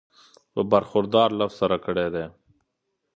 پۀ 0.53 0.61
برخوردار 0.71 1.29
لفظ 1.39 1.55
سره 1.61 1.77
کړی 1.85 2.07
دی 2.13 2.25